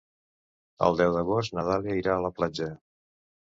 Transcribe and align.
El 0.87 0.97
deu 1.01 1.13
d'agost 1.17 1.55
na 1.59 1.67
Dàlia 1.69 1.99
irà 2.01 2.17
a 2.17 2.25
la 2.29 2.35
platja. 2.41 2.73